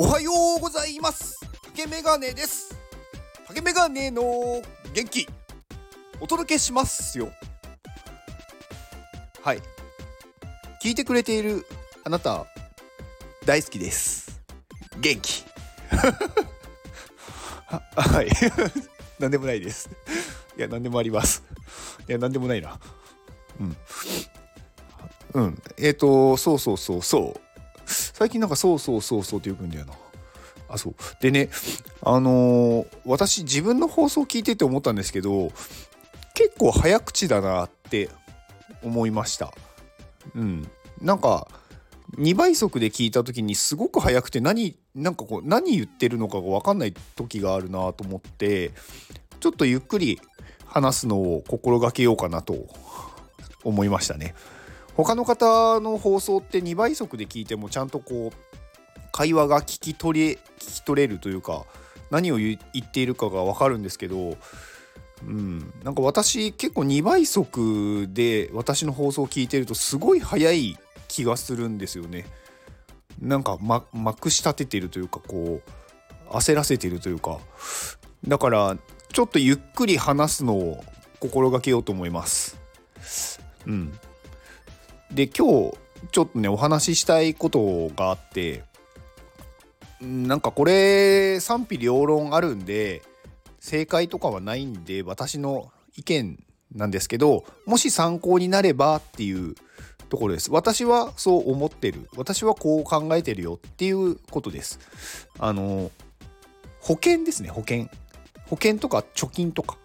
[0.00, 1.40] おはようございます。
[1.60, 2.72] 竹メガネです。
[3.48, 4.62] 竹メガネの
[4.94, 5.26] 元気。
[6.20, 7.32] お届けしますよ。
[9.42, 9.58] はい。
[10.80, 11.66] 聞いてくれている
[12.04, 12.46] あなた
[13.44, 14.40] 大好きです。
[15.00, 15.44] 元気。
[17.66, 18.30] は はい
[19.18, 19.90] 何でもないです。
[20.56, 21.42] いや何でもあります。
[22.08, 22.78] いや何でもないな。
[23.58, 23.76] うん。
[25.32, 25.62] うん。
[25.76, 27.47] えっ、ー、とそうそうそうそう。
[28.18, 29.92] 最近なんかそうそうそうそうってよく言うんだよな。
[30.68, 31.50] あそうでね
[32.02, 35.50] あのー、私自分の放送聞いてて思ったんですけど
[36.34, 38.10] 結構早口だなって
[38.82, 39.54] 思いました
[40.34, 40.68] うん
[41.00, 41.48] なんか
[42.18, 48.72] 2倍速で聞いた時にすごく早くて何なんかこう何言ってるのかが分かんない時があるなと思って
[49.40, 50.20] ちょっとゆっくり
[50.66, 52.66] 話すのを心がけようかなと
[53.64, 54.34] 思いましたね。
[54.98, 61.66] 他の方の放送って2倍速で聞いてもちゃんとこう会話が聞き取れ聞き取れるというか
[62.10, 64.36] 何を言っているかが分かるんですけど、
[65.24, 72.26] うん、なんか私結構2倍速で私の放送を聞いてるとすごい早い気がするんですよね。
[73.20, 75.60] なんかままくし立ててるというかこ
[76.28, 77.38] う焦らせてるというか
[78.26, 78.76] だから
[79.12, 80.84] ちょっとゆっくり話すのを
[81.20, 82.58] 心がけようと思います。
[83.66, 83.98] うん、
[85.12, 85.76] で今日
[86.12, 88.62] ちょっとねお話ししたいことがあって
[90.00, 93.02] なんかこれ賛否両論あるんで
[93.58, 96.42] 正解とかはないんで私の意見
[96.74, 99.54] なんですけどもし参考になればっていう
[100.08, 100.50] ところです。
[100.50, 102.08] 私はそう思ってる。
[102.16, 104.78] 私はこう考えてるよっていうことです。
[105.38, 105.90] あの
[106.80, 107.88] 保険ですね保険。
[108.46, 109.76] 保険とか貯金とか。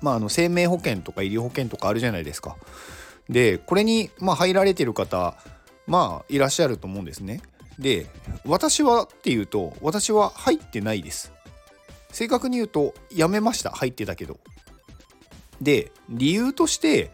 [0.00, 2.56] まああの生命保険とか医療保険とかあるじゃないですか。
[3.28, 5.34] でこれにまあ入られてる方
[5.86, 7.40] まあいらっしゃると思うんですね。
[7.78, 8.06] で
[8.46, 11.32] 私はっていうと私は入ってないです。
[12.10, 14.38] 正確に言うとやめました入ってたけど。
[15.60, 17.10] で理由として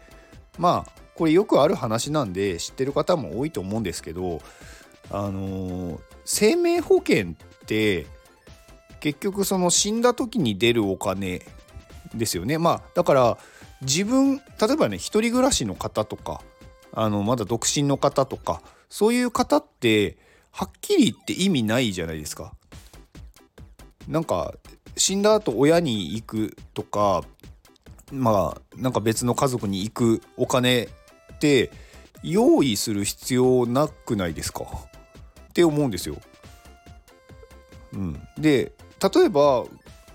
[0.57, 4.41] まあこれよくある話なんで知ってる方も多いと思うんですけど
[5.09, 7.33] あのー、生命保険っ
[7.65, 8.07] て
[8.99, 11.45] 結局その死んだ時に出るお金
[12.13, 13.37] ですよねまあだから
[13.81, 16.41] 自分例えばね一人暮らしの方とか
[16.93, 20.17] あのまだ独身の方とかそういう方って
[20.51, 22.53] はっきり言って意味ないじゃないですか。
[24.07, 24.53] なんか
[24.97, 27.23] 死んだ後親に行くとか
[28.11, 30.89] まあなんか別の家族に行くお金
[31.33, 31.71] って
[32.23, 34.63] 用意する必要なくないですか？
[34.63, 36.17] って思うんですよ。
[37.93, 38.73] うん、で
[39.13, 39.63] 例えば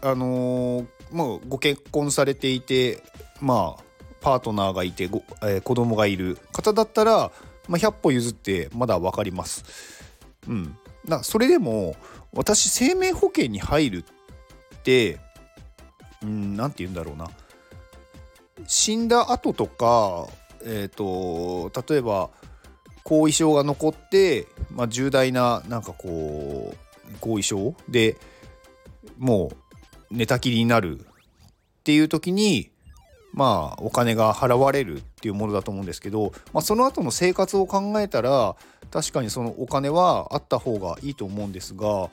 [0.03, 3.03] あのー、まあ、ご結婚されていて
[3.41, 3.83] まあ
[4.21, 7.31] パートナーがいてご、えー、子供がいる方だったら、
[7.69, 9.65] まあ、100歩譲ってまだ分かります。
[10.49, 10.77] うん、
[11.07, 11.97] だそれでも
[12.33, 14.05] 私生命保険に入る
[14.79, 15.19] って
[16.23, 17.31] 何て言うんだろうな
[18.67, 20.27] 死んだ後とか
[20.65, 22.31] えっ、ー、と例えば
[23.05, 28.17] 後遺症が残って、まあ、重大ななんかこう後遺症で
[29.19, 29.53] も
[30.11, 31.05] う寝たきりになるっ
[31.85, 32.71] ていう時に
[33.37, 38.57] まあお金が払われるっていうものだと思うんですけど、まあ、その後の生活を考えたら
[38.91, 42.11] 確かにそのお金はあった方がいいと思うんですが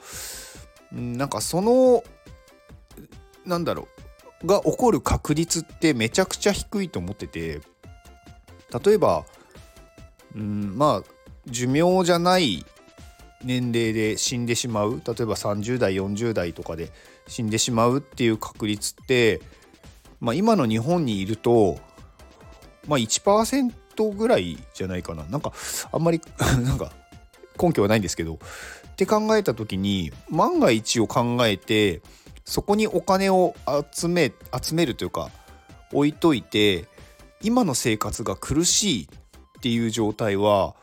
[0.91, 2.03] なんかその
[3.45, 3.88] なんだろ
[4.44, 7.61] うが起こる確率ってめちゃくちゃ低いと思ってて
[8.85, 9.23] 例えば
[10.35, 11.09] うんまあ
[11.45, 12.66] 寿命じゃない
[13.45, 15.01] 年齢で死んでしまう。
[15.05, 16.91] 例えば30代40代とかで
[17.28, 19.41] 死んでしまうっていう確率って
[20.23, 21.78] まあ、今の日本にいると、
[22.88, 25.25] まあ、1%ぐらいじゃないかな。
[25.25, 25.51] なんか
[25.91, 26.22] あんまり
[26.63, 26.94] なんか
[27.61, 28.39] 根拠はないんですけど。
[28.94, 32.01] って考えた時に万が一を考えて
[32.45, 33.56] そこにお金を
[33.91, 35.31] 集め集めるというか
[35.91, 36.85] 置いといて
[37.41, 40.75] 今の生活が苦しいっていう状態は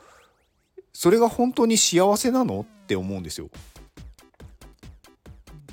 [0.93, 2.63] それが本当に幸せなの？
[2.63, 3.49] って思うんですよ。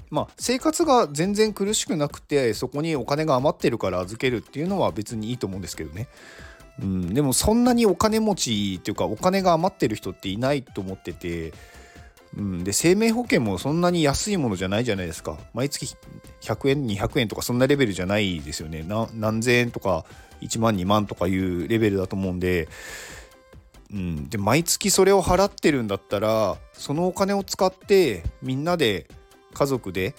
[0.10, 6.08] まあ、生活が全然苦しくなくてそこにお金が余ってるから預けるっていうのは別にいいと思うんですけどね、
[6.82, 11.54] うん、でもそんなにお金持ちっていうかお金が余ってる人っていないと思ってて、
[12.38, 15.94] うん、で生命保険もそんなに安いものじゃないじゃないですか毎月
[16.42, 20.06] 100円200円とかそんなレベルじゃないですよね何千円とか
[20.42, 22.70] 1万2万とかいうレベルだと思うんで。
[23.90, 29.08] うん、で毎月それを払ってるんだったらそのお金を使ってみんなで
[29.54, 30.16] 家族で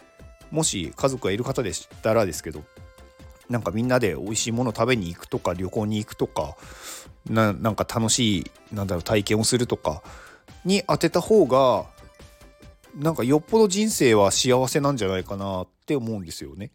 [0.50, 2.62] もし家族がいる方でしたらですけど
[3.48, 6.56] なんかみんなで美味しいもの食べに行くとか旅行に行くとか
[7.28, 10.02] ななんか楽しいなんだろう体験をするとか
[10.64, 11.86] に当てた方が
[12.94, 16.72] なんかよっぽど人生は幸せなんじゃないかなって思うんですよね。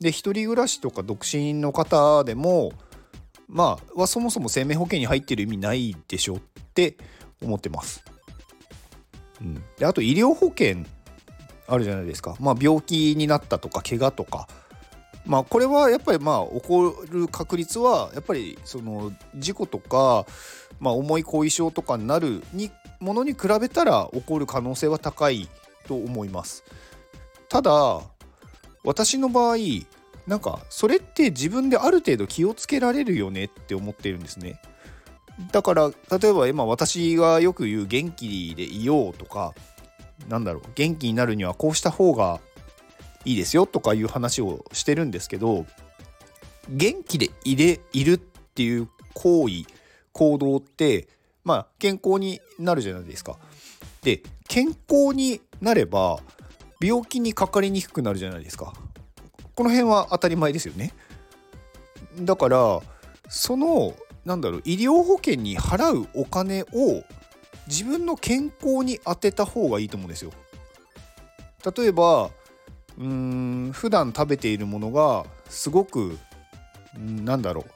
[0.00, 2.72] で一人暮らしとか独身の方でも
[3.48, 6.38] まあはそもそも生命保険に入ってる意味ないでしょっ
[6.74, 6.96] て
[7.42, 8.04] 思ってます。
[9.40, 10.84] うん、であと医療保険
[11.66, 14.48] あるじゃないですか、まあ、病気になったとか怪我とか、
[15.26, 20.26] まあ、これはやっぱりまあ起こる確率はやっぱりその事故とか、
[20.80, 22.70] まあ、重い後遺症とかになるに
[23.00, 25.48] ものに比べたら起こる可能性は高い
[25.86, 26.64] と思います。
[27.48, 28.00] ただ
[28.84, 29.56] 私の場合
[30.26, 34.60] なんかそれって自分である程度気をつけられるよねって思ってるんですね。
[35.52, 39.52] だから例えば今私がよく言う元気でいようとか
[40.28, 42.40] なんだろう元気になるにはこうした方が
[43.24, 45.66] いいですよとかいう話をしてるんですけど
[46.68, 49.64] 元気でいれいるっていう行為
[50.12, 51.08] 行動って
[51.42, 53.38] まあ健康になるじゃないですか。
[54.02, 56.18] で健康になれば
[56.80, 58.72] 病気にかかりにくくなるじゃないですか。
[59.54, 60.92] この辺は当たり前ですよね。
[62.20, 62.80] だから
[63.28, 63.94] その
[64.24, 67.02] なんだろう医療保険に払うお金を
[67.66, 70.32] 自分の健康に当てた方がいいと思うんですよ。
[71.76, 76.18] 例えばうーん普段食べているものがすごく
[76.98, 77.70] なんだろう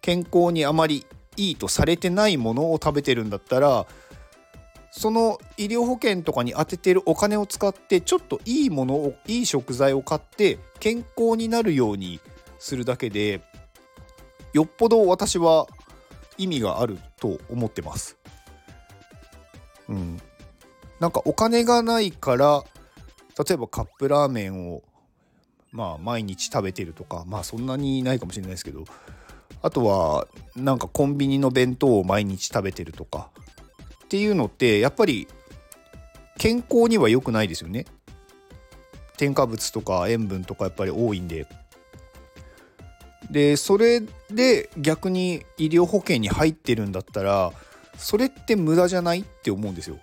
[0.00, 3.86] 健康にあまりいいとされてないものを食べてるんだったら
[4.90, 12.20] その医療保険とかに当ててるお金を使ってちょっといいものをいい食材を買って健康になるように
[12.58, 13.40] するだけで
[14.52, 15.66] よっぽど私は
[16.36, 18.21] 意味があると思ってます。
[19.92, 20.20] うん、
[21.00, 22.64] なんかお金がないから
[23.46, 24.82] 例えばカップラーメンを
[25.70, 28.84] まあ毎日食べてるとかまあそんなにないかもしれないですけど
[29.62, 33.30] あとはなんかコンビニの弁当を毎日食べてるとか
[34.04, 35.28] っていうのってやっぱり
[36.38, 37.84] 健康には良くないですよね。
[39.16, 41.46] 添加物とか塩分とかやっぱり多いんで。
[43.30, 47.52] でそれで逆に医療保険に入ってるんだったら
[47.96, 49.98] それって無駄じゃないって思うんですよ。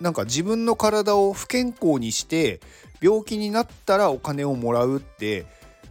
[0.00, 2.60] なんか自分の体を不健康にして
[3.00, 5.46] 病気になったらお金をもらうって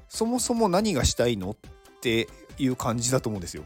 [0.09, 1.55] そもそも何がしたいのっ
[2.01, 2.27] て
[2.57, 3.63] いう感じだと思うんですよ。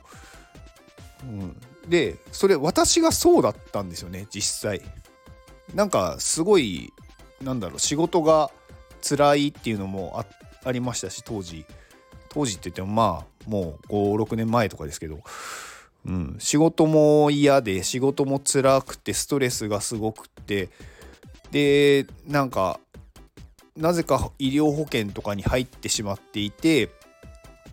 [1.23, 4.81] うん、でそれ私がそうだったんですよね実際。
[5.73, 6.93] なんかすごい
[7.41, 8.51] なんだろう仕事が
[9.01, 10.23] 辛いっていうのも
[10.63, 11.65] ありましたし当時
[12.29, 15.19] 当時って言ってもまあもう56年前とかですけど
[16.05, 20.69] うん、仕事も嫌で仕事も辛くてストレスがすごくって。
[21.51, 22.79] でなんか
[23.77, 26.89] なぜか医療保険とかに入ってしまっていて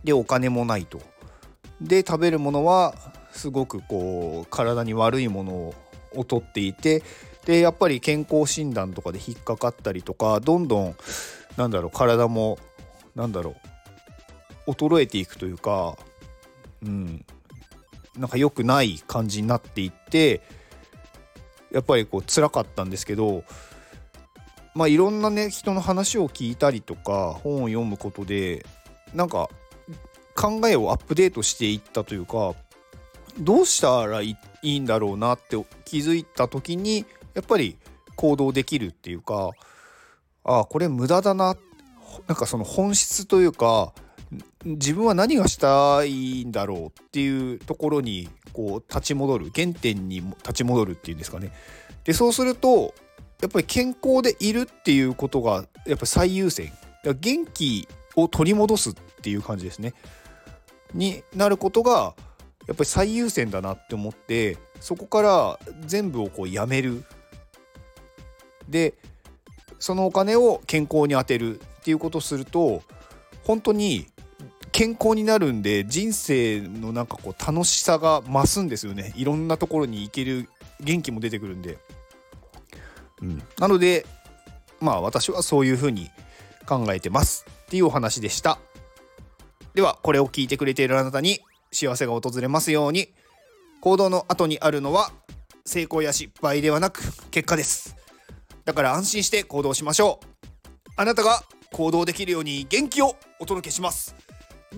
[0.04, 1.00] でお金もないと。
[1.80, 2.94] で食べるものは
[3.32, 5.74] すごくこう体に悪いもの
[6.14, 7.02] をとっていて
[7.44, 10.96] でやっぱり健康診断とかで引っかかったりとかどんどん
[11.56, 12.58] なんだろう体も
[13.16, 13.56] なんだろ
[14.66, 15.96] う衰えていくというか
[16.84, 17.24] うん。
[18.16, 20.42] なんか良くない感じになっていって
[21.70, 23.44] やっぱりこう辛かったんですけど
[24.74, 28.66] まあいろんなね人の話を聞いたりとか本を読むことで
[29.14, 29.48] なんか
[30.34, 32.54] 考えをアップデートしていったというか
[33.38, 37.76] どうしたらいいんだろうなって気づいた時にやっぱり
[38.16, 39.50] 行動できるっていうか
[40.44, 41.56] ああこれ無駄だな。
[42.26, 43.94] なんかその本質というか
[44.64, 51.52] 自分は何がしたいんだろうっていうところにこう立ち戻る原点に立ち戻るっていうんですかね。
[52.04, 52.94] でそうすると
[53.40, 56.72] やっぱり健康でいるっていうことがやっぱ最優先
[57.20, 59.94] 元気を取り戻すっていう感じですね。
[60.94, 62.14] になることが
[62.68, 67.04] やっぱり最優先だなって思ってそこから全部をこうやめる。
[68.68, 68.94] で
[69.78, 72.82] そのお金を健康に充てるっていうことをすると
[73.42, 74.06] 本当に
[74.72, 79.12] 健康になるんで人生のなんかこう楽しさが増すんですよね。
[79.16, 80.48] いろんなところに行ける
[80.80, 81.78] 元気も出てくるんで、
[83.20, 84.06] うん、なので
[84.80, 86.10] まあ私はそういうふうに
[86.66, 88.58] 考えてますっていうお話でした。
[89.74, 93.08] ではこれを聞いてくれているあなたに幸せが訪れますように
[93.80, 95.12] 行動の後にあるのは
[95.64, 97.96] 成功や失敗ではなく結果です。
[98.64, 100.26] だから安心して行動しましょう。
[100.96, 104.14] あなたが行動できるように元気をお届けします。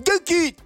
[0.03, 0.57] 元気